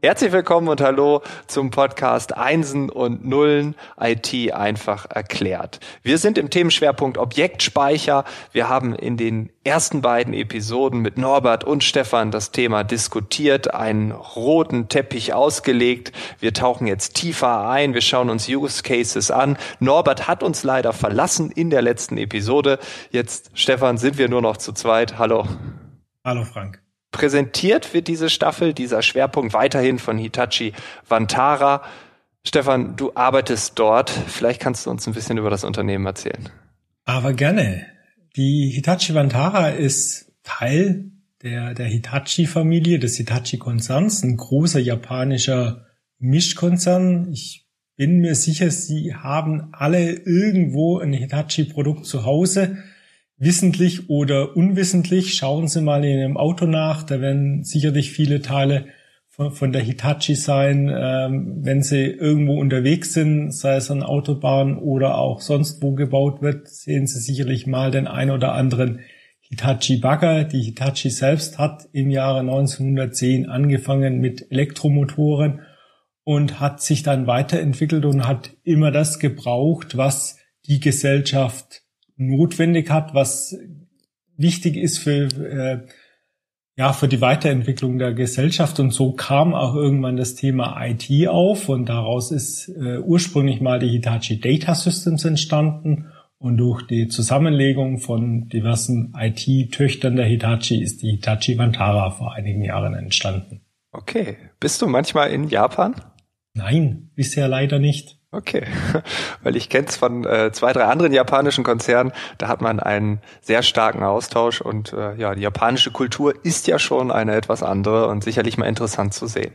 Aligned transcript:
Herzlich 0.00 0.30
willkommen 0.30 0.68
und 0.68 0.80
hallo 0.80 1.22
zum 1.48 1.70
Podcast 1.70 2.36
Einsen 2.36 2.88
und 2.88 3.26
Nullen 3.26 3.74
IT 4.00 4.52
einfach 4.52 5.06
erklärt. 5.10 5.80
Wir 6.04 6.18
sind 6.18 6.38
im 6.38 6.50
Themenschwerpunkt 6.50 7.18
Objektspeicher. 7.18 8.24
Wir 8.52 8.68
haben 8.68 8.94
in 8.94 9.16
den 9.16 9.50
ersten 9.64 10.00
beiden 10.00 10.34
Episoden 10.34 11.00
mit 11.00 11.18
Norbert 11.18 11.64
und 11.64 11.82
Stefan 11.82 12.30
das 12.30 12.52
Thema 12.52 12.84
diskutiert, 12.84 13.74
einen 13.74 14.12
roten 14.12 14.88
Teppich 14.88 15.34
ausgelegt. 15.34 16.12
Wir 16.38 16.54
tauchen 16.54 16.86
jetzt 16.86 17.16
tiefer 17.16 17.68
ein. 17.68 17.92
Wir 17.92 18.00
schauen 18.00 18.30
uns 18.30 18.48
Use 18.48 18.84
Cases 18.84 19.32
an. 19.32 19.58
Norbert 19.80 20.28
hat 20.28 20.44
uns 20.44 20.62
leider 20.62 20.92
verlassen 20.92 21.50
in 21.50 21.70
der 21.70 21.82
letzten 21.82 22.18
Episode. 22.18 22.78
Jetzt, 23.10 23.50
Stefan, 23.54 23.98
sind 23.98 24.16
wir 24.16 24.28
nur 24.28 24.42
noch 24.42 24.58
zu 24.58 24.72
zweit. 24.72 25.18
Hallo. 25.18 25.44
Hallo 26.24 26.44
Frank. 26.44 26.87
Präsentiert 27.18 27.94
wird 27.94 28.06
diese 28.06 28.30
Staffel, 28.30 28.72
dieser 28.72 29.02
Schwerpunkt 29.02 29.52
weiterhin 29.52 29.98
von 29.98 30.16
Hitachi 30.18 30.72
Vantara. 31.08 31.82
Stefan, 32.46 32.94
du 32.94 33.10
arbeitest 33.16 33.76
dort. 33.76 34.08
Vielleicht 34.08 34.60
kannst 34.60 34.86
du 34.86 34.90
uns 34.90 35.04
ein 35.08 35.14
bisschen 35.14 35.36
über 35.36 35.50
das 35.50 35.64
Unternehmen 35.64 36.06
erzählen. 36.06 36.48
Aber 37.04 37.32
gerne. 37.32 37.84
Die 38.36 38.70
Hitachi 38.72 39.14
Vantara 39.14 39.70
ist 39.70 40.30
Teil 40.44 41.10
der, 41.42 41.74
der 41.74 41.86
Hitachi-Familie, 41.86 43.00
des 43.00 43.16
Hitachi-Konzerns, 43.16 44.22
ein 44.22 44.36
großer 44.36 44.78
japanischer 44.78 45.86
Mischkonzern. 46.20 47.32
Ich 47.32 47.66
bin 47.96 48.20
mir 48.20 48.36
sicher, 48.36 48.70
Sie 48.70 49.12
haben 49.12 49.70
alle 49.72 50.12
irgendwo 50.12 50.98
ein 50.98 51.12
Hitachi-Produkt 51.12 52.06
zu 52.06 52.24
Hause 52.24 52.78
wissentlich 53.38 54.10
oder 54.10 54.56
unwissentlich, 54.56 55.34
schauen 55.34 55.68
Sie 55.68 55.80
mal 55.80 56.04
in 56.04 56.18
Ihrem 56.18 56.36
Auto 56.36 56.66
nach, 56.66 57.02
da 57.04 57.20
werden 57.20 57.62
sicherlich 57.64 58.10
viele 58.10 58.42
Teile 58.42 58.86
von, 59.28 59.52
von 59.52 59.72
der 59.72 59.82
Hitachi 59.82 60.34
sein, 60.34 60.90
ähm, 60.92 61.58
wenn 61.64 61.82
Sie 61.82 62.04
irgendwo 62.04 62.58
unterwegs 62.58 63.12
sind, 63.12 63.52
sei 63.52 63.76
es 63.76 63.90
an 63.90 64.02
Autobahn 64.02 64.76
oder 64.76 65.18
auch 65.18 65.40
sonst 65.40 65.80
wo 65.82 65.92
gebaut 65.92 66.42
wird, 66.42 66.68
sehen 66.68 67.06
Sie 67.06 67.20
sicherlich 67.20 67.66
mal 67.66 67.92
den 67.92 68.08
ein 68.08 68.30
oder 68.30 68.52
anderen 68.52 69.00
Hitachi 69.40 69.98
Bagger. 69.98 70.44
Die 70.44 70.62
Hitachi 70.62 71.10
selbst 71.10 71.58
hat 71.58 71.88
im 71.92 72.10
Jahre 72.10 72.40
1910 72.40 73.48
angefangen 73.48 74.18
mit 74.18 74.50
Elektromotoren 74.50 75.60
und 76.24 76.60
hat 76.60 76.82
sich 76.82 77.02
dann 77.02 77.26
weiterentwickelt 77.26 78.04
und 78.04 78.26
hat 78.26 78.50
immer 78.64 78.90
das 78.90 79.18
gebraucht, 79.18 79.96
was 79.96 80.36
die 80.66 80.80
Gesellschaft 80.80 81.84
notwendig 82.18 82.90
hat, 82.90 83.14
was 83.14 83.56
wichtig 84.36 84.76
ist 84.76 84.98
für, 84.98 85.28
äh, 85.28 85.86
ja, 86.76 86.92
für 86.92 87.08
die 87.08 87.20
Weiterentwicklung 87.20 87.98
der 87.98 88.12
Gesellschaft. 88.12 88.78
Und 88.80 88.90
so 88.90 89.12
kam 89.12 89.54
auch 89.54 89.74
irgendwann 89.74 90.16
das 90.16 90.34
Thema 90.34 90.76
IT 90.84 91.28
auf 91.28 91.68
und 91.68 91.88
daraus 91.88 92.30
ist 92.30 92.68
äh, 92.68 92.98
ursprünglich 92.98 93.60
mal 93.60 93.78
die 93.78 93.88
Hitachi 93.88 94.40
Data 94.40 94.74
Systems 94.74 95.24
entstanden. 95.24 96.06
Und 96.40 96.56
durch 96.58 96.86
die 96.86 97.08
Zusammenlegung 97.08 97.98
von 97.98 98.48
diversen 98.48 99.12
IT-Töchtern 99.18 100.14
der 100.14 100.26
Hitachi 100.26 100.80
ist 100.80 101.02
die 101.02 101.10
Hitachi 101.10 101.58
Vantara 101.58 102.10
vor 102.10 102.32
einigen 102.32 102.62
Jahren 102.62 102.94
entstanden. 102.94 103.62
Okay. 103.90 104.36
Bist 104.60 104.80
du 104.80 104.86
manchmal 104.86 105.30
in 105.30 105.48
Japan? 105.48 105.96
Nein, 106.54 107.10
bisher 107.16 107.48
leider 107.48 107.80
nicht. 107.80 108.17
Okay, 108.30 108.66
weil 109.42 109.56
ich 109.56 109.70
kenne 109.70 109.86
es 109.86 109.96
von 109.96 110.26
äh, 110.26 110.52
zwei, 110.52 110.74
drei 110.74 110.84
anderen 110.84 111.14
japanischen 111.14 111.64
Konzernen, 111.64 112.12
da 112.36 112.48
hat 112.48 112.60
man 112.60 112.78
einen 112.78 113.20
sehr 113.40 113.62
starken 113.62 114.02
Austausch 114.02 114.60
und 114.60 114.92
äh, 114.92 115.14
ja, 115.14 115.34
die 115.34 115.40
japanische 115.40 115.90
Kultur 115.90 116.34
ist 116.44 116.66
ja 116.66 116.78
schon 116.78 117.10
eine 117.10 117.34
etwas 117.34 117.62
andere 117.62 118.08
und 118.08 118.22
sicherlich 118.22 118.58
mal 118.58 118.66
interessant 118.66 119.14
zu 119.14 119.26
sehen. 119.26 119.52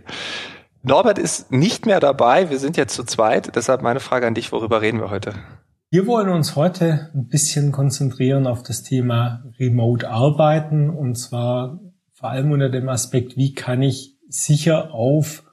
Norbert 0.82 1.20
ist 1.20 1.52
nicht 1.52 1.86
mehr 1.86 2.00
dabei, 2.00 2.50
wir 2.50 2.58
sind 2.58 2.76
jetzt 2.76 2.96
zu 2.96 3.04
zweit, 3.04 3.56
deshalb 3.56 3.84
meine 3.84 4.00
Frage 4.00 4.26
an 4.26 4.34
dich, 4.34 4.52
worüber 4.52 4.82
reden 4.82 5.00
wir 5.00 5.12
heute? 5.12 5.34
Wir 5.92 6.08
wollen 6.08 6.30
uns 6.30 6.56
heute 6.56 7.12
ein 7.14 7.28
bisschen 7.28 7.72
konzentrieren 7.72 8.48
auf 8.48 8.64
das 8.64 8.82
Thema 8.82 9.44
Remote 9.60 10.10
Arbeiten 10.10 10.90
und 10.90 11.14
zwar 11.16 11.80
vor 12.14 12.32
allem 12.32 12.52
unter 12.52 12.70
dem 12.70 12.90
Aspekt, 12.90 13.38
wie 13.38 13.54
kann 13.54 13.84
ich 13.84 14.18
sicher 14.28 14.92
auf 14.96 15.44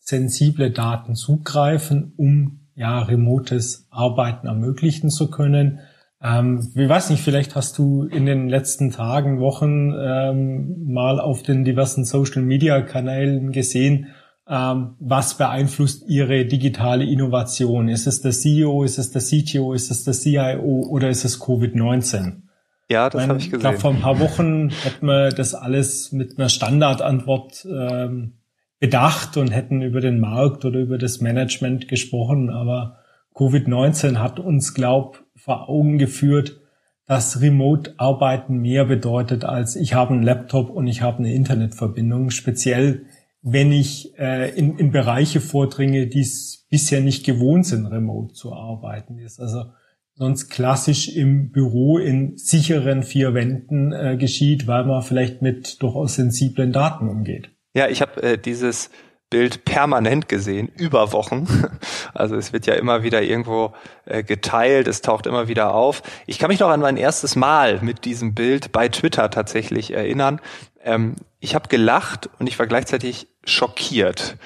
sensible 0.00 0.72
Daten 0.72 1.14
zugreifen, 1.14 2.12
um 2.16 2.63
ja, 2.74 3.00
remotes 3.00 3.86
Arbeiten 3.90 4.46
ermöglichen 4.46 5.10
zu 5.10 5.30
können. 5.30 5.80
Ähm, 6.22 6.72
ich 6.74 6.88
weiß 6.88 7.10
nicht, 7.10 7.22
vielleicht 7.22 7.54
hast 7.54 7.78
du 7.78 8.04
in 8.04 8.26
den 8.26 8.48
letzten 8.48 8.90
Tagen, 8.90 9.40
Wochen 9.40 9.92
ähm, 9.96 10.84
mal 10.92 11.20
auf 11.20 11.42
den 11.42 11.64
diversen 11.64 12.04
Social-Media-Kanälen 12.04 13.52
gesehen, 13.52 14.08
ähm, 14.48 14.96
was 14.98 15.38
beeinflusst 15.38 16.04
ihre 16.08 16.44
digitale 16.44 17.04
Innovation? 17.04 17.88
Ist 17.88 18.06
es 18.06 18.20
der 18.20 18.32
CEO, 18.32 18.84
ist 18.84 18.98
es 18.98 19.10
der 19.10 19.22
CTO, 19.22 19.72
ist 19.72 19.90
es 19.90 20.04
der 20.04 20.14
CIO 20.14 20.86
oder 20.88 21.08
ist 21.08 21.24
es 21.24 21.40
Covid-19? 21.40 22.42
Ja, 22.90 23.08
das 23.08 23.26
habe 23.26 23.38
ich 23.38 23.50
gesehen. 23.50 23.56
Ich 23.56 23.60
glaube, 23.60 23.78
vor 23.78 23.90
ein 23.92 24.00
paar 24.00 24.20
Wochen 24.20 24.68
hätten 24.68 25.06
wir 25.06 25.30
das 25.30 25.54
alles 25.54 26.12
mit 26.12 26.38
einer 26.38 26.50
Standardantwort 26.50 27.66
ähm, 27.70 28.34
bedacht 28.84 29.38
und 29.38 29.48
hätten 29.48 29.80
über 29.80 30.02
den 30.02 30.20
Markt 30.20 30.66
oder 30.66 30.78
über 30.78 30.98
das 30.98 31.22
Management 31.22 31.88
gesprochen. 31.88 32.50
Aber 32.50 32.98
Covid-19 33.34 34.16
hat 34.16 34.38
uns, 34.38 34.74
glaub, 34.74 35.24
vor 35.34 35.70
Augen 35.70 35.96
geführt, 35.96 36.60
dass 37.06 37.40
Remote-Arbeiten 37.40 38.58
mehr 38.58 38.84
bedeutet 38.84 39.46
als 39.46 39.74
ich 39.74 39.94
habe 39.94 40.12
einen 40.12 40.22
Laptop 40.22 40.68
und 40.68 40.86
ich 40.86 41.00
habe 41.00 41.20
eine 41.20 41.32
Internetverbindung. 41.32 42.28
Speziell, 42.28 43.06
wenn 43.40 43.72
ich 43.72 44.18
äh, 44.18 44.50
in, 44.54 44.76
in 44.76 44.92
Bereiche 44.92 45.40
vordringe, 45.40 46.06
die 46.06 46.20
es 46.20 46.66
bisher 46.68 47.00
nicht 47.00 47.24
gewohnt 47.24 47.64
sind, 47.64 47.86
remote 47.86 48.34
zu 48.34 48.52
arbeiten. 48.52 49.18
Ist 49.18 49.40
also 49.40 49.64
sonst 50.12 50.50
klassisch 50.50 51.08
im 51.08 51.52
Büro 51.52 51.96
in 51.96 52.36
sicheren 52.36 53.02
vier 53.02 53.32
Wänden 53.32 53.92
äh, 53.92 54.18
geschieht, 54.18 54.66
weil 54.66 54.84
man 54.84 55.00
vielleicht 55.00 55.40
mit 55.40 55.82
durchaus 55.82 56.16
sensiblen 56.16 56.70
Daten 56.70 57.08
umgeht. 57.08 57.48
Ja, 57.74 57.88
ich 57.88 58.00
habe 58.00 58.22
äh, 58.22 58.38
dieses 58.38 58.90
Bild 59.30 59.64
permanent 59.64 60.28
gesehen, 60.28 60.70
über 60.76 61.12
Wochen. 61.12 61.46
Also 62.16 62.36
es 62.36 62.52
wird 62.52 62.66
ja 62.66 62.74
immer 62.74 63.02
wieder 63.02 63.22
irgendwo 63.22 63.72
äh, 64.04 64.22
geteilt, 64.22 64.86
es 64.86 65.00
taucht 65.00 65.26
immer 65.26 65.48
wieder 65.48 65.74
auf. 65.74 66.00
Ich 66.26 66.38
kann 66.38 66.46
mich 66.46 66.60
noch 66.60 66.68
an 66.68 66.78
mein 66.78 66.96
erstes 66.96 67.34
Mal 67.34 67.80
mit 67.80 68.04
diesem 68.04 68.36
Bild 68.36 68.70
bei 68.70 68.88
Twitter 68.88 69.30
tatsächlich 69.30 69.92
erinnern. 69.92 70.40
Ähm, 70.84 71.16
ich 71.40 71.56
habe 71.56 71.68
gelacht 71.68 72.30
und 72.38 72.46
ich 72.46 72.56
war 72.60 72.68
gleichzeitig 72.68 73.26
schockiert, 73.44 74.36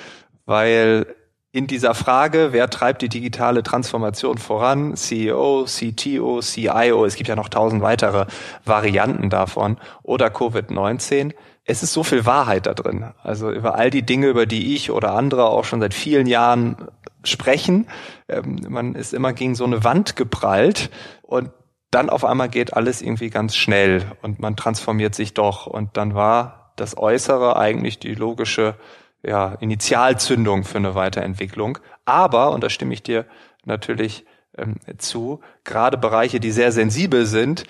weil 0.47 1.15
in 1.53 1.67
dieser 1.67 1.95
Frage, 1.95 2.49
wer 2.53 2.71
treibt 2.71 3.03
die 3.03 3.11
digitale 3.11 3.63
Transformation 3.63 4.39
voran, 4.39 4.97
CEO, 4.97 5.67
CTO, 5.67 6.41
CIO, 6.41 7.05
es 7.05 7.17
gibt 7.17 7.29
ja 7.29 7.37
noch 7.37 7.51
tausend 7.51 7.83
weitere 7.83 8.27
Varianten 8.65 9.29
davon, 9.29 9.77
oder 10.03 10.29
Covid-19, 10.29 11.35
es 11.69 11.83
ist 11.83 11.93
so 11.93 12.03
viel 12.03 12.25
Wahrheit 12.25 12.67
da 12.67 12.73
drin. 12.73 13.13
Also 13.23 13.51
über 13.51 13.75
all 13.75 13.91
die 13.91 14.03
Dinge, 14.03 14.29
über 14.29 14.47
die 14.47 14.75
ich 14.75 14.91
oder 14.91 15.13
andere 15.13 15.51
auch 15.51 15.65
schon 15.65 15.81
seit 15.81 15.93
vielen 15.93 16.27
Jahren 16.27 16.89
sprechen. 17.23 17.87
Ähm, 18.27 18.61
man 18.69 18.95
ist 18.95 19.13
immer 19.13 19.35
gegen 19.35 19.55
so 19.55 19.65
eine 19.65 19.85
Wand 19.85 20.17
geprallt 20.17 20.91
und 21.23 21.51
dann 21.91 22.09
auf 22.09 22.25
einmal 22.25 22.49
geht 22.49 22.73
alles 22.73 23.03
irgendwie 23.03 23.29
ganz 23.29 23.55
schnell 23.55 24.03
und 24.23 24.41
man 24.41 24.57
transformiert 24.57 25.15
sich 25.15 25.35
doch. 25.35 25.67
Und 25.67 25.97
dann 25.99 26.15
war 26.15 26.73
das 26.77 26.97
Äußere 26.97 27.57
eigentlich 27.59 27.99
die 27.99 28.15
logische 28.15 28.75
ja, 29.23 29.55
Initialzündung 29.61 30.65
für 30.65 30.79
eine 30.79 30.95
Weiterentwicklung. 30.95 31.79
Aber, 32.07 32.53
und 32.53 32.65
da 32.65 32.71
stimme 32.71 32.95
ich 32.95 33.03
dir 33.03 33.27
natürlich 33.67 34.25
ähm, 34.57 34.77
zu, 34.97 35.41
gerade 35.65 35.99
Bereiche, 35.99 36.41
die 36.41 36.51
sehr 36.51 36.73
sensibel 36.73 37.27
sind, 37.27 37.65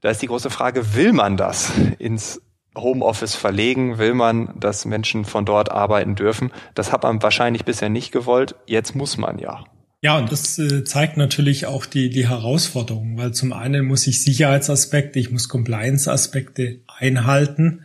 da 0.00 0.10
ist 0.10 0.22
die 0.22 0.28
große 0.28 0.50
Frage, 0.50 0.94
will 0.94 1.12
man 1.12 1.36
das 1.36 1.72
ins 1.98 2.40
Homeoffice 2.76 3.34
verlegen, 3.34 3.98
will 3.98 4.14
man, 4.14 4.54
dass 4.58 4.84
Menschen 4.84 5.24
von 5.24 5.44
dort 5.44 5.70
arbeiten 5.70 6.14
dürfen. 6.14 6.50
Das 6.74 6.92
hat 6.92 7.02
man 7.02 7.22
wahrscheinlich 7.22 7.64
bisher 7.64 7.88
nicht 7.88 8.12
gewollt. 8.12 8.54
Jetzt 8.66 8.94
muss 8.94 9.16
man 9.16 9.38
ja. 9.38 9.64
Ja, 10.04 10.18
und 10.18 10.32
das 10.32 10.58
äh, 10.58 10.82
zeigt 10.82 11.16
natürlich 11.16 11.66
auch 11.66 11.86
die, 11.86 12.10
die 12.10 12.28
Herausforderungen, 12.28 13.16
weil 13.16 13.32
zum 13.32 13.52
einen 13.52 13.86
muss 13.86 14.06
ich 14.08 14.24
Sicherheitsaspekte, 14.24 15.20
ich 15.20 15.30
muss 15.30 15.48
Compliance-Aspekte 15.48 16.80
einhalten. 16.88 17.82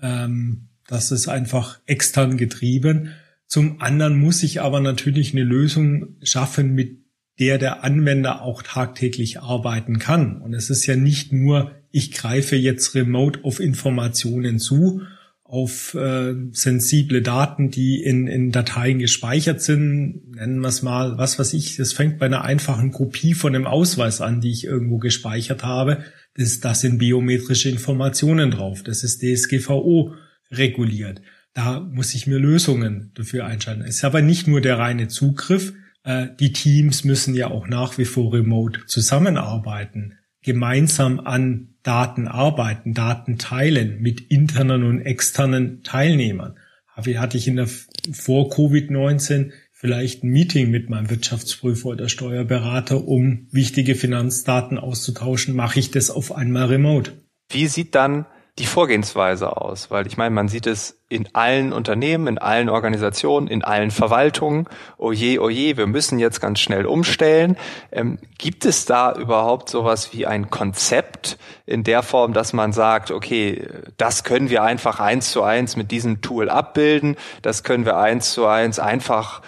Ähm, 0.00 0.68
das 0.86 1.10
ist 1.10 1.26
einfach 1.26 1.80
extern 1.86 2.36
getrieben. 2.36 3.10
Zum 3.48 3.80
anderen 3.80 4.16
muss 4.18 4.44
ich 4.44 4.60
aber 4.60 4.78
natürlich 4.80 5.32
eine 5.32 5.42
Lösung 5.42 6.16
schaffen, 6.22 6.74
mit 6.74 6.98
der 7.40 7.58
der 7.58 7.84
Anwender 7.84 8.42
auch 8.42 8.62
tagtäglich 8.62 9.40
arbeiten 9.40 9.98
kann. 9.98 10.40
Und 10.40 10.54
es 10.54 10.70
ist 10.70 10.86
ja 10.86 10.94
nicht 10.96 11.32
nur 11.32 11.72
ich 11.96 12.12
greife 12.12 12.56
jetzt 12.56 12.94
remote 12.94 13.40
auf 13.42 13.58
Informationen 13.58 14.58
zu, 14.58 15.00
auf 15.44 15.94
äh, 15.94 16.34
sensible 16.52 17.22
Daten, 17.22 17.70
die 17.70 18.02
in, 18.02 18.26
in 18.26 18.52
Dateien 18.52 18.98
gespeichert 18.98 19.62
sind, 19.62 20.32
nennen 20.32 20.58
wir 20.58 20.68
es 20.68 20.82
mal, 20.82 21.16
was 21.16 21.38
weiß 21.38 21.54
ich, 21.54 21.76
das 21.76 21.94
fängt 21.94 22.18
bei 22.18 22.26
einer 22.26 22.42
einfachen 22.42 22.90
Kopie 22.90 23.32
von 23.32 23.54
einem 23.54 23.66
Ausweis 23.66 24.20
an, 24.20 24.42
die 24.42 24.50
ich 24.50 24.64
irgendwo 24.64 24.98
gespeichert 24.98 25.64
habe. 25.64 26.04
Das, 26.34 26.60
das 26.60 26.82
sind 26.82 26.98
biometrische 26.98 27.70
Informationen 27.70 28.50
drauf. 28.50 28.82
Das 28.82 29.02
ist 29.02 29.22
DSGVO 29.22 30.12
reguliert. 30.50 31.22
Da 31.54 31.80
muss 31.80 32.14
ich 32.14 32.26
mir 32.26 32.38
Lösungen 32.38 33.12
dafür 33.14 33.46
einschalten. 33.46 33.82
Es 33.82 33.96
ist 33.96 34.04
aber 34.04 34.20
nicht 34.20 34.46
nur 34.46 34.60
der 34.60 34.78
reine 34.78 35.08
Zugriff. 35.08 35.72
Äh, 36.02 36.26
die 36.38 36.52
Teams 36.52 37.04
müssen 37.04 37.34
ja 37.34 37.50
auch 37.50 37.68
nach 37.68 37.96
wie 37.96 38.04
vor 38.04 38.34
remote 38.34 38.84
zusammenarbeiten, 38.86 40.18
gemeinsam 40.42 41.20
an 41.20 41.75
Daten 41.86 42.26
arbeiten, 42.26 42.94
Daten 42.94 43.38
teilen 43.38 44.00
mit 44.00 44.20
internen 44.20 44.82
und 44.82 45.00
externen 45.02 45.82
Teilnehmern. 45.82 46.56
Hatte 46.88 47.36
ich 47.36 47.46
in 47.46 47.56
der 47.56 47.68
vor 48.12 48.50
Covid-19 48.50 49.52
vielleicht 49.72 50.24
ein 50.24 50.30
Meeting 50.30 50.70
mit 50.70 50.88
meinem 50.88 51.10
Wirtschaftsprüfer 51.10 51.90
oder 51.90 52.08
Steuerberater, 52.08 53.06
um 53.06 53.46
wichtige 53.50 53.94
Finanzdaten 53.94 54.78
auszutauschen, 54.78 55.54
mache 55.54 55.78
ich 55.78 55.90
das 55.90 56.10
auf 56.10 56.34
einmal 56.34 56.66
remote. 56.66 57.12
Wie 57.50 57.66
sieht 57.66 57.94
dann 57.94 58.26
die 58.58 58.66
Vorgehensweise 58.66 59.56
aus? 59.56 59.90
Weil 59.90 60.06
ich 60.06 60.16
meine, 60.16 60.34
man 60.34 60.48
sieht 60.48 60.66
es 60.66 60.98
in 61.08 61.28
allen 61.34 61.72
Unternehmen, 61.72 62.26
in 62.26 62.38
allen 62.38 62.68
Organisationen, 62.68 63.46
in 63.46 63.62
allen 63.62 63.90
Verwaltungen. 63.90 64.68
Oh 64.98 65.12
je, 65.12 65.38
oh 65.38 65.48
je, 65.48 65.76
wir 65.76 65.86
müssen 65.86 66.18
jetzt 66.18 66.40
ganz 66.40 66.58
schnell 66.58 66.86
umstellen. 66.86 67.56
Ähm, 67.92 68.18
gibt 68.38 68.64
es 68.64 68.86
da 68.86 69.12
überhaupt 69.12 69.68
sowas 69.68 70.12
wie 70.12 70.26
ein 70.26 70.50
Konzept 70.50 71.38
in 71.64 71.84
der 71.84 72.02
Form, 72.02 72.32
dass 72.32 72.52
man 72.52 72.72
sagt, 72.72 73.10
okay, 73.10 73.68
das 73.96 74.24
können 74.24 74.50
wir 74.50 74.62
einfach 74.62 74.98
eins 74.98 75.30
zu 75.30 75.42
eins 75.42 75.76
mit 75.76 75.90
diesem 75.90 76.20
Tool 76.22 76.48
abbilden, 76.48 77.16
das 77.42 77.62
können 77.62 77.84
wir 77.84 77.96
eins 77.96 78.32
zu 78.32 78.46
eins 78.46 78.78
einfach 78.78 79.42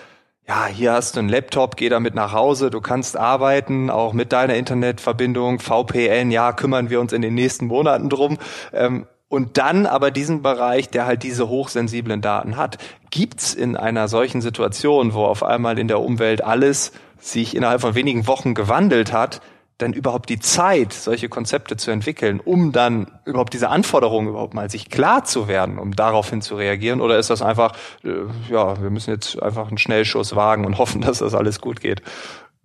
ja, 0.49 0.67
hier 0.67 0.93
hast 0.93 1.15
du 1.15 1.21
einen 1.21 1.29
Laptop, 1.29 1.77
geh 1.77 1.91
damit 1.91 2.15
nach 2.15 2.33
Hause, 2.33 2.71
du 2.71 2.81
kannst 2.81 3.19
arbeiten, 3.19 3.91
auch 3.91 4.15
mit 4.15 4.33
deiner 4.33 4.55
Internetverbindung, 4.55 5.59
VPN, 5.59 6.31
ja, 6.31 6.53
kümmern 6.53 6.89
wir 6.89 7.01
uns 7.01 7.13
in 7.13 7.21
den 7.21 7.35
nächsten 7.35 7.67
Monaten 7.67 8.09
drum. 8.09 8.39
Ähm, 8.73 9.07
und 9.29 9.59
dann 9.59 9.85
aber 9.85 10.11
diesen 10.11 10.41
Bereich, 10.41 10.89
der 10.89 11.05
halt 11.05 11.23
diese 11.23 11.51
hochsensiblen 11.51 12.23
Daten 12.23 12.57
hat, 12.57 12.79
gibt's 13.11 13.53
in 13.53 13.77
einer 13.77 14.09
solchen 14.09 14.41
Situation, 14.41 15.13
wo 15.13 15.25
auf 15.25 15.43
einmal 15.43 15.79
in 15.79 15.87
der 15.87 16.01
Umwelt 16.01 16.43
alles 16.43 16.93
sich 17.19 17.55
innerhalb 17.55 17.83
von 17.83 17.95
wenigen 17.95 18.27
Wochen 18.27 18.55
gewandelt 18.55 19.13
hat, 19.13 19.43
dann 19.79 19.93
überhaupt 19.93 20.29
die 20.29 20.41
Zeit, 20.41 20.93
solche 20.93 21.29
Konzepte 21.29 21.77
zu 21.77 21.93
entwickeln, 21.93 22.41
um 22.41 22.73
dann 22.73 23.07
überhaupt 23.25 23.55
diese 23.55 23.69
Anforderungen 23.69 24.29
überhaupt 24.29 24.55
mal 24.55 24.69
sich 24.69 24.91
klar 24.91 25.25
zu 25.25 25.47
werden, 25.47 25.79
um 25.79 25.95
daraufhin 25.95 26.43
zu 26.43 26.57
reagieren? 26.57 27.01
Oder 27.01 27.19
ist 27.19 27.31
das 27.31 27.43
einfach, 27.43 27.77
äh, 28.05 28.09
ja, 28.53 28.83
wir 28.83 28.91
müssen 28.91 29.11
jetzt 29.11 29.41
einfach 29.41 29.69
einen 29.69 29.79
Schnellschuss 29.79 30.35
wagen 30.35 30.67
und 30.67 30.79
hoffen, 30.79 31.01
dass 31.01 31.19
das 31.19 31.35
alles 31.35 31.61
gut 31.61 31.81
geht? 31.81 32.03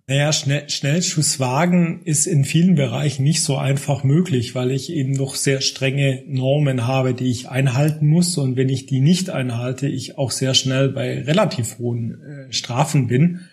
Naja, 0.06 0.34
Schnell, 0.34 0.68
Schnellschuss 0.68 1.40
wagen 1.40 2.02
ist 2.04 2.26
in 2.26 2.44
vielen 2.44 2.74
Bereichen 2.74 3.22
nicht 3.22 3.42
so 3.42 3.56
einfach 3.56 4.04
möglich, 4.04 4.54
weil 4.54 4.70
ich 4.70 4.92
eben 4.92 5.12
noch 5.12 5.34
sehr 5.34 5.62
strenge 5.62 6.22
Normen 6.26 6.86
habe, 6.86 7.14
die 7.14 7.30
ich 7.30 7.48
einhalten 7.48 8.08
muss. 8.08 8.36
Und 8.36 8.56
wenn 8.56 8.68
ich 8.68 8.84
die 8.84 9.00
nicht 9.00 9.30
einhalte, 9.30 9.88
ich 9.88 10.18
auch 10.18 10.30
sehr 10.30 10.52
schnell 10.52 10.90
bei 10.90 11.22
relativ 11.22 11.78
hohen 11.78 12.20
äh, 12.22 12.52
Strafen 12.52 13.06
bin 13.06 13.48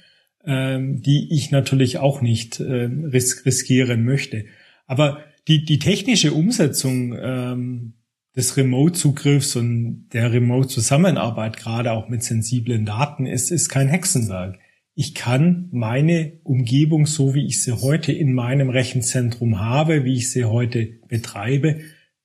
ähm, 0.45 1.01
die 1.01 1.33
ich 1.33 1.51
natürlich 1.51 1.97
auch 1.97 2.21
nicht 2.21 2.59
äh, 2.59 2.85
ris 2.85 3.45
riskieren 3.45 4.03
möchte. 4.03 4.45
Aber 4.87 5.19
die, 5.47 5.65
die 5.65 5.79
technische 5.79 6.33
Umsetzung 6.33 7.15
ähm, 7.19 7.93
des 8.35 8.55
Remote-Zugriffs 8.57 9.55
und 9.55 10.09
der 10.13 10.31
Remote-Zusammenarbeit, 10.31 11.57
gerade 11.57 11.91
auch 11.91 12.09
mit 12.09 12.23
sensiblen 12.23 12.85
Daten, 12.85 13.25
ist, 13.25 13.51
ist 13.51 13.69
kein 13.69 13.87
Hexenwerk. 13.87 14.59
Ich 14.93 15.15
kann 15.15 15.69
meine 15.71 16.33
Umgebung, 16.43 17.05
so 17.05 17.33
wie 17.33 17.45
ich 17.45 17.63
sie 17.63 17.73
heute 17.81 18.11
in 18.11 18.33
meinem 18.33 18.69
Rechenzentrum 18.69 19.59
habe, 19.59 20.03
wie 20.03 20.15
ich 20.15 20.31
sie 20.31 20.45
heute 20.45 20.85
betreibe, 21.07 21.79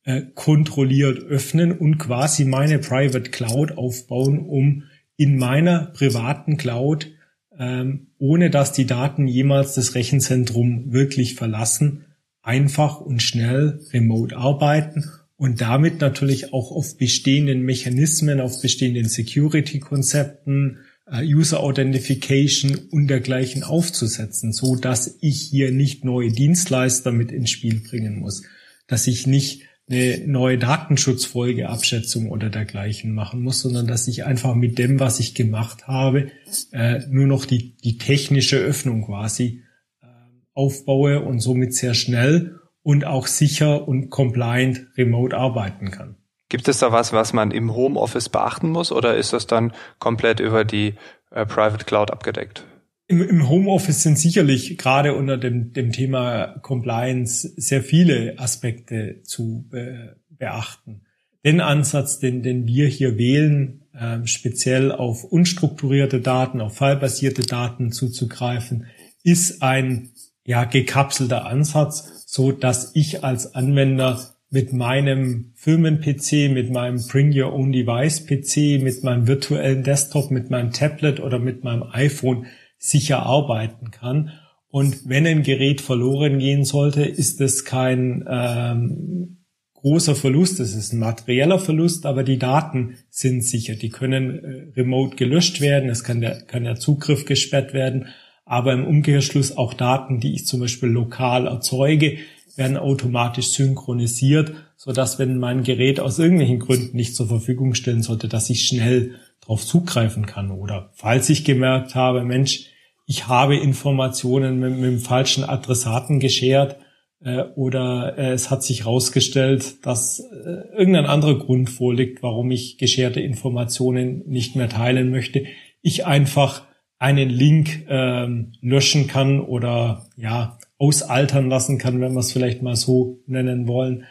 äh, 0.05 0.23
kontrolliert 0.35 1.19
öffnen 1.25 1.73
und 1.73 1.99
quasi 1.99 2.45
meine 2.45 2.79
Private 2.79 3.31
Cloud 3.31 3.79
aufbauen, 3.79 4.39
um 4.39 4.85
in 5.17 5.39
meiner 5.39 5.87
privaten 5.87 6.57
Cloud 6.57 7.13
ähm, 7.59 8.09
ohne 8.19 8.51
dass 8.51 8.73
die 8.73 8.87
Daten 8.87 9.27
jemals 9.27 9.75
das 9.75 9.95
Rechenzentrum 9.95 10.93
wirklich 10.93 11.35
verlassen, 11.35 12.05
einfach 12.43 13.01
und 13.01 13.23
schnell 13.23 13.81
remote 13.93 14.37
arbeiten 14.37 15.11
und 15.37 15.61
damit 15.61 16.01
natürlich 16.01 16.53
auch 16.53 16.71
auf 16.71 16.97
bestehenden 16.97 17.63
Mechanismen, 17.63 18.41
auf 18.41 18.63
bestehenden 18.63 19.09
Security-Konzepten, 19.09 20.79
äh, 21.11 21.25
User 21.25 21.61
Authentification 21.61 22.77
und 22.91 23.09
dergleichen 23.09 23.63
aufzusetzen, 23.63 24.53
so 24.53 24.77
dass 24.77 25.19
ich 25.21 25.41
hier 25.41 25.73
nicht 25.73 26.05
neue 26.05 26.31
Dienstleister 26.31 27.13
mit 27.13 27.33
ins 27.33 27.51
Spiel 27.51 27.81
bringen 27.81 28.19
muss, 28.19 28.43
dass 28.87 29.07
ich 29.07 29.27
nicht 29.27 29.63
eine 29.89 30.27
neue 30.27 30.59
Datenschutzfolgeabschätzung 30.59 32.31
oder 32.31 32.51
dergleichen 32.51 33.15
machen 33.15 33.43
muss, 33.43 33.61
sondern 33.61 33.87
dass 33.87 34.09
ich 34.09 34.25
einfach 34.25 34.55
mit 34.55 34.79
dem, 34.79 34.99
was 34.99 35.21
ich 35.21 35.35
gemacht 35.35 35.87
habe, 35.87 36.33
äh, 36.73 37.01
nur 37.09 37.27
noch 37.27 37.45
die, 37.45 37.77
die 37.77 37.97
technische 37.97 38.57
Öffnung 38.57 39.07
quasi 39.07 39.63
äh, 40.03 40.07
aufbaue 40.55 41.23
und 41.23 41.39
somit 41.39 41.75
sehr 41.75 41.95
schnell 41.95 42.59
und 42.83 43.05
auch 43.05 43.29
sicher 43.29 43.87
und 43.87 44.11
compliant 44.11 44.87
remote 44.97 45.37
arbeiten 45.37 45.91
kann. 45.91 46.17
Gibt 46.49 46.69
es 46.69 46.79
da 46.79 46.93
was, 46.93 47.13
was 47.13 47.33
man 47.33 47.51
im 47.51 47.75
Homeoffice 47.75 48.29
beachten 48.29 48.71
muss 48.71 48.93
oder 48.93 49.17
ist 49.17 49.33
das 49.33 49.47
dann 49.47 49.73
komplett 49.99 50.41
über 50.41 50.65
die 50.65 50.95
äh, 51.31 51.47
Private 51.47 51.85
Cloud 51.85 52.11
abgedeckt? 52.11 52.65
Im, 53.09 53.23
Im 53.23 53.49
Homeoffice 53.49 54.03
sind 54.03 54.19
sicherlich 54.19 54.79
gerade 54.79 55.15
unter 55.15 55.39
dem, 55.39 55.73
dem 55.73 55.93
Thema 55.93 56.59
Compliance 56.63 57.53
sehr 57.57 57.83
viele 57.83 58.39
Aspekte 58.39 59.23
zu 59.23 59.67
be 59.69 60.17
beachten. 60.29 61.01
Den 61.47 61.61
Ansatz, 61.61 62.19
den, 62.19 62.43
den 62.43 62.67
wir 62.67 62.89
hier 62.89 63.17
wählen, 63.17 63.85
äh, 63.95 64.27
speziell 64.27 64.93
auf 64.93 65.25
unstrukturierte 65.25 66.21
Daten, 66.21 66.61
auf 66.61 66.77
fallbasierte 66.77 67.43
Daten 67.43 67.91
zuzugreifen, 67.91 68.87
ist 69.23 69.63
ein 69.63 70.11
ja 70.45 70.65
gekapselter 70.65 71.47
Ansatz, 71.47 72.25
so 72.27 72.53
dass 72.53 72.91
ich 72.95 73.25
als 73.25 73.55
Anwender 73.55 74.37
mit 74.51 74.73
meinem 74.73 75.53
Firmen-PC, 75.55 76.51
mit 76.53 76.71
meinem 76.71 77.01
Bring 77.07 77.33
Your 77.35 77.53
Own 77.53 77.73
Device 77.73 78.27
PC, 78.27 78.83
mit 78.83 79.03
meinem 79.03 79.27
virtuellen 79.27 79.83
Desktop, 79.83 80.31
mit 80.31 80.51
meinem 80.51 80.73
Tablet 80.73 81.21
oder 81.21 81.39
mit 81.39 81.65
meinem 81.65 81.85
iPhone 81.93 82.47
sicher 82.79 83.25
arbeiten 83.25 83.91
kann. 83.91 84.33
Und 84.69 85.09
wenn 85.09 85.27
ein 85.27 85.43
Gerät 85.43 85.81
verloren 85.81 86.39
gehen 86.39 86.65
sollte, 86.65 87.03
ist 87.03 87.41
es 87.41 87.65
kein 87.65 88.25
ähm, 88.29 89.39
großer 89.75 90.17
Verlust, 90.17 90.59
es 90.59 90.75
ist 90.75 90.93
ein 90.93 90.99
materieller 90.99 91.59
Verlust, 91.59 92.07
aber 92.07 92.25
die 92.25 92.39
Daten 92.39 92.97
sind 93.09 93.45
sicher. 93.45 93.75
Die 93.77 93.91
können 93.91 94.45
äh, 94.45 94.73
remote 94.77 95.17
gelöscht 95.17 95.61
werden, 95.61 95.89
es 95.89 96.03
kann 96.03 96.21
der, 96.21 96.43
kann 96.43 96.65
der 96.65 96.77
Zugriff 96.77 97.25
gesperrt 97.25 97.73
werden, 97.73 98.09
aber 98.45 98.73
im 98.73 98.85
Umkehrschluss 98.85 99.57
auch 99.57 99.75
Daten, 99.75 100.21
die 100.21 100.35
ich 100.35 100.47
zum 100.47 100.61
Beispiel 100.61 100.89
lokal 100.89 101.47
erzeuge, 101.47 102.19
werden 102.57 102.77
automatisch 102.77 103.49
synchronisiert, 103.49 104.55
so 104.77 104.93
dass 104.93 105.19
wenn 105.19 105.39
mein 105.39 105.63
Gerät 105.63 106.01
aus 106.01 106.19
irgendwelchen 106.19 106.59
Gründen 106.59 106.97
nicht 106.97 107.15
zur 107.15 107.29
Verfügung 107.29 107.75
stellen 107.75 108.03
sollte, 108.03 108.29
dass 108.29 108.51
ich 108.51 108.67
schnell 108.67 109.15
darauf 109.47 109.65
zugreifen 109.65 110.27
kann. 110.27 110.51
Oder 110.51 110.91
falls 110.95 111.31
ich 111.31 111.45
gemerkt 111.45 111.95
habe, 111.95 112.25
Mensch, 112.25 112.67
ich 113.07 113.29
habe 113.29 113.57
Informationen 113.57 114.59
mit, 114.59 114.73
mit 114.73 114.91
dem 114.91 114.99
falschen 114.99 115.45
Adressaten 115.45 116.19
geschert 116.19 116.77
äh, 117.23 117.45
oder 117.55 118.19
äh, 118.19 118.33
es 118.33 118.51
hat 118.51 118.65
sich 118.65 118.85
herausgestellt, 118.85 119.87
dass 119.87 120.21
äh, 120.21 120.77
irgendein 120.77 121.07
anderer 121.07 121.39
Grund 121.39 121.71
vorliegt, 121.71 122.23
warum 122.23 122.51
ich 122.51 122.79
gescherte 122.79 123.21
Informationen 123.21 124.25
nicht 124.27 124.57
mehr 124.57 124.69
teilen 124.69 125.11
möchte, 125.11 125.45
ich 125.83 126.05
einfach 126.05 126.65
einen 126.99 127.29
Link 127.29 127.87
ähm, 127.89 128.53
löschen 128.61 129.07
kann 129.07 129.41
oder 129.41 130.07
ja 130.17 130.59
ausaltern 130.79 131.49
lassen 131.49 131.79
kann, 131.79 132.01
wenn 132.01 132.15
wir 132.15 132.21
es 132.21 132.33
vielleicht 132.33 132.63
mal 132.63 132.77
so 132.77 133.21
nennen 133.27 133.69
wollen, 133.69 134.05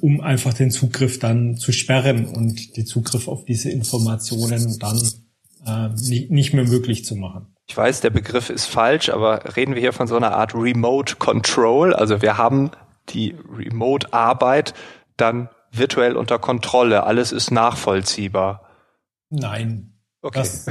um 0.00 0.20
einfach 0.20 0.54
den 0.54 0.70
Zugriff 0.70 1.18
dann 1.18 1.56
zu 1.56 1.72
sperren 1.72 2.26
und 2.26 2.76
die 2.76 2.84
Zugriff 2.84 3.28
auf 3.28 3.44
diese 3.44 3.70
Informationen 3.70 4.78
dann 4.78 5.00
äh, 5.66 5.88
nicht, 6.08 6.30
nicht 6.30 6.52
mehr 6.52 6.64
möglich 6.64 7.04
zu 7.04 7.16
machen. 7.16 7.48
Ich 7.68 7.76
weiß, 7.76 8.00
der 8.00 8.10
Begriff 8.10 8.48
ist 8.48 8.66
falsch, 8.66 9.08
aber 9.08 9.56
reden 9.56 9.74
wir 9.74 9.80
hier 9.80 9.92
von 9.92 10.06
so 10.06 10.16
einer 10.16 10.32
Art 10.32 10.54
Remote 10.54 11.16
Control? 11.16 11.92
Also 11.92 12.22
wir 12.22 12.38
haben 12.38 12.70
die 13.08 13.34
Remote-Arbeit 13.52 14.74
dann 15.16 15.48
virtuell 15.72 16.16
unter 16.16 16.38
Kontrolle. 16.38 17.04
Alles 17.04 17.32
ist 17.32 17.50
nachvollziehbar. 17.50 18.68
Nein. 19.30 19.94
Okay. 20.22 20.38
Das, 20.38 20.66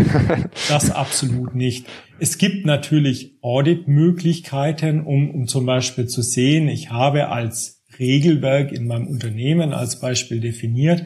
das 0.70 0.92
absolut 0.92 1.56
nicht. 1.56 1.88
Es 2.20 2.38
gibt 2.38 2.66
natürlich 2.66 3.38
Audit-Möglichkeiten, 3.42 5.02
um, 5.02 5.30
um 5.32 5.48
zum 5.48 5.66
Beispiel 5.66 6.08
zu 6.08 6.22
sehen, 6.22 6.68
ich 6.68 6.92
habe 6.92 7.30
als 7.30 7.75
Regelwerk 8.00 8.72
in 8.72 8.88
meinem 8.88 9.08
Unternehmen 9.08 9.74
als 9.74 10.00
Beispiel 10.00 10.40
definiert, 10.40 11.06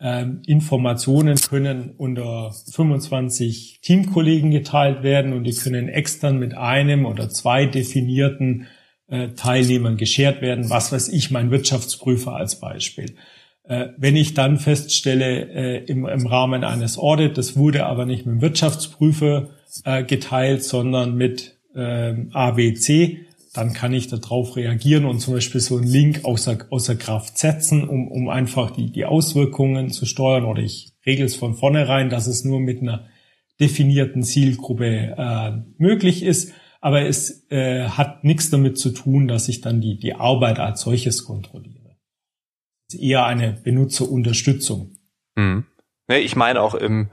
Ähm, 0.00 0.42
Informationen 0.46 1.36
können 1.36 1.92
unter 1.96 2.52
25 2.72 3.78
Teamkollegen 3.80 4.50
geteilt 4.50 5.02
werden 5.02 5.32
und 5.32 5.44
die 5.44 5.54
können 5.54 5.88
extern 5.88 6.38
mit 6.38 6.54
einem 6.54 7.06
oder 7.06 7.30
zwei 7.30 7.64
definierten 7.64 8.66
äh, 9.08 9.28
Teilnehmern 9.28 9.96
geschert 9.96 10.42
werden. 10.42 10.68
Was 10.68 10.92
weiß 10.92 11.08
ich, 11.08 11.30
mein 11.30 11.50
Wirtschaftsprüfer 11.50 12.34
als 12.34 12.58
Beispiel. 12.58 13.14
Äh, 13.62 13.88
wenn 13.96 14.16
ich 14.16 14.34
dann 14.34 14.58
feststelle, 14.58 15.48
äh, 15.48 15.84
im, 15.84 16.06
im 16.06 16.26
Rahmen 16.26 16.64
eines 16.64 16.98
Audit, 16.98 17.38
das 17.38 17.56
wurde 17.56 17.86
aber 17.86 18.04
nicht 18.04 18.26
mit 18.26 18.34
dem 18.34 18.42
Wirtschaftsprüfer 18.42 19.50
äh, 19.84 20.04
geteilt, 20.04 20.64
sondern 20.64 21.16
mit 21.16 21.56
ähm, 21.74 22.30
ABC, 22.32 23.20
dann 23.54 23.72
kann 23.72 23.94
ich 23.94 24.08
darauf 24.08 24.56
reagieren 24.56 25.04
und 25.04 25.20
zum 25.20 25.34
Beispiel 25.34 25.60
so 25.60 25.76
einen 25.76 25.86
Link 25.86 26.24
außer, 26.24 26.58
außer 26.70 26.96
Kraft 26.96 27.38
setzen, 27.38 27.88
um, 27.88 28.08
um 28.08 28.28
einfach 28.28 28.72
die, 28.72 28.90
die 28.90 29.04
Auswirkungen 29.06 29.90
zu 29.90 30.06
steuern 30.06 30.44
oder 30.44 30.60
ich 30.60 30.92
regel 31.06 31.24
es 31.24 31.36
von 31.36 31.54
vornherein, 31.54 32.10
dass 32.10 32.26
es 32.26 32.44
nur 32.44 32.58
mit 32.58 32.82
einer 32.82 33.06
definierten 33.60 34.24
Zielgruppe 34.24 35.14
äh, 35.16 35.52
möglich 35.78 36.24
ist. 36.24 36.52
Aber 36.80 37.02
es 37.02 37.46
äh, 37.50 37.88
hat 37.88 38.24
nichts 38.24 38.50
damit 38.50 38.76
zu 38.76 38.90
tun, 38.90 39.28
dass 39.28 39.48
ich 39.48 39.60
dann 39.60 39.80
die, 39.80 39.98
die 39.98 40.14
Arbeit 40.14 40.58
als 40.58 40.80
solches 40.80 41.24
kontrolliere. 41.24 41.96
Es 42.88 42.94
ist 42.94 43.00
eher 43.00 43.24
eine 43.24 43.52
Benutzerunterstützung. 43.52 44.96
Hm. 45.38 45.64
Ich 46.08 46.34
meine 46.36 46.60
auch 46.60 46.74
im 46.74 47.08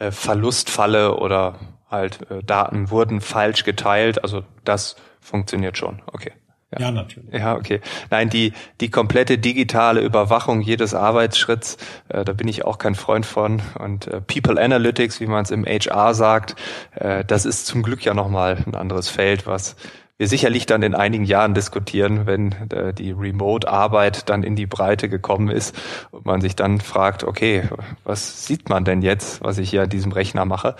äh, 0.00 0.10
Verlustfalle 0.10 1.16
oder 1.16 1.73
halt 1.94 2.30
äh, 2.30 2.42
Daten 2.42 2.90
wurden 2.90 3.20
falsch 3.20 3.64
geteilt. 3.64 4.22
Also 4.22 4.42
das 4.64 4.96
funktioniert 5.20 5.78
schon. 5.78 6.02
Okay. 6.06 6.32
Ja. 6.72 6.86
ja, 6.86 6.90
natürlich. 6.90 7.32
Ja, 7.32 7.54
okay. 7.54 7.80
Nein, 8.10 8.30
die, 8.30 8.52
die 8.80 8.90
komplette 8.90 9.38
digitale 9.38 10.00
Überwachung 10.00 10.60
jedes 10.60 10.94
Arbeitsschritts, 10.94 11.76
äh, 12.08 12.24
da 12.24 12.32
bin 12.32 12.48
ich 12.48 12.64
auch 12.64 12.78
kein 12.78 12.94
Freund 12.94 13.26
von. 13.26 13.62
Und 13.78 14.08
äh, 14.08 14.20
People 14.20 14.60
Analytics, 14.60 15.20
wie 15.20 15.26
man 15.26 15.44
es 15.44 15.50
im 15.50 15.64
HR 15.64 16.14
sagt, 16.14 16.56
äh, 16.94 17.24
das 17.24 17.44
ist 17.44 17.66
zum 17.66 17.82
Glück 17.82 18.04
ja 18.04 18.14
nochmal 18.14 18.58
ein 18.66 18.74
anderes 18.74 19.08
Feld, 19.08 19.46
was 19.46 19.76
wir 20.16 20.28
sicherlich 20.28 20.66
dann 20.66 20.82
in 20.82 20.94
einigen 20.94 21.24
Jahren 21.24 21.54
diskutieren, 21.54 22.26
wenn 22.26 22.52
äh, 22.70 22.94
die 22.94 23.10
Remote-Arbeit 23.10 24.28
dann 24.28 24.44
in 24.44 24.54
die 24.54 24.66
Breite 24.66 25.08
gekommen 25.08 25.48
ist 25.48 25.74
und 26.12 26.24
man 26.24 26.40
sich 26.40 26.54
dann 26.54 26.80
fragt, 26.80 27.24
okay, 27.24 27.68
was 28.04 28.46
sieht 28.46 28.68
man 28.68 28.84
denn 28.84 29.02
jetzt, 29.02 29.42
was 29.42 29.58
ich 29.58 29.70
hier 29.70 29.82
an 29.82 29.88
diesem 29.88 30.12
Rechner 30.12 30.44
mache? 30.44 30.76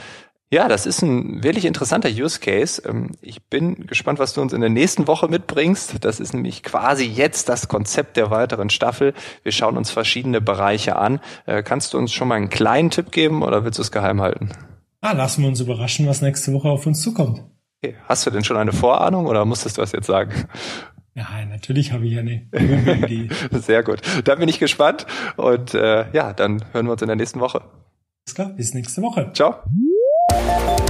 Ja, 0.51 0.69
das 0.69 0.87
ist 0.87 1.03
ein 1.03 1.43
wirklich 1.43 1.65
interessanter 1.65 2.09
Use 2.09 2.39
Case. 2.39 2.83
Ähm, 2.87 3.13
ich 3.21 3.43
bin 3.43 3.87
gespannt, 3.87 4.19
was 4.19 4.35
du 4.35 4.41
uns 4.41 4.53
in 4.53 4.61
der 4.61 4.71
nächsten 4.71 5.07
Woche 5.07 5.29
mitbringst. 5.29 6.05
Das 6.05 6.21
ist 6.21 6.33
nämlich 6.35 6.63
quasi 6.63 7.05
jetzt 7.05 7.49
das 7.49 7.69
Konzept 7.69 8.17
der 8.17 8.31
weiteren 8.31 8.71
Staffel. 8.71 9.15
Wir 9.43 9.53
schauen 9.53 9.77
uns 9.77 9.91
verschiedene 9.91 10.41
Bereiche 10.41 10.97
an. 10.97 11.21
Äh, 11.47 11.63
kannst 11.63 11.95
du 11.95 11.99
uns 11.99 12.13
schon 12.13 12.29
mal 12.29 12.37
einen 12.37 12.51
kleinen 12.51 12.91
Tipp 12.91 13.11
geben 13.11 13.43
oder 13.43 13.65
willst 13.65 13.79
du 13.79 13.83
es 13.83 13.91
geheim 13.91 14.21
halten? 14.21 14.51
Ah, 15.01 15.13
lassen 15.13 15.43
wir 15.43 15.49
uns 15.49 15.61
überraschen, 15.61 16.07
was 16.07 16.23
nächste 16.23 16.53
Woche 16.53 16.69
auf 16.69 16.87
uns 16.87 17.03
zukommt. 17.03 17.43
Okay. 17.83 17.97
Hast 18.09 18.27
du 18.27 18.31
denn 18.31 18.45
schon 18.45 18.57
eine 18.57 18.73
Vorahnung 18.73 19.27
oder 19.27 19.45
musstest 19.45 19.77
du 19.77 19.83
das 19.83 19.93
jetzt 19.93 20.07
sagen? 20.07 20.47
Ja, 21.15 21.29
natürlich 21.49 21.93
habe 21.93 22.07
ich 22.07 22.19
eine 22.19 22.49
Idee. 22.53 23.29
Sehr 23.53 23.83
gut. 23.83 24.01
Dann 24.25 24.39
bin 24.39 24.49
ich 24.49 24.59
gespannt 24.59 25.07
und 25.37 25.75
äh, 25.75 26.11
ja, 26.13 26.33
dann 26.33 26.65
hören 26.73 26.87
wir 26.87 26.93
uns 26.93 27.03
in 27.03 27.09
der 27.09 27.17
nächsten 27.17 27.41
Woche. 27.41 27.61
Alles 27.61 28.35
klar, 28.35 28.49
bis 28.51 28.75
nächste 28.75 29.03
Woche. 29.03 29.31
Ciao. 29.33 29.57
thank 30.47 30.79
you 30.81 30.84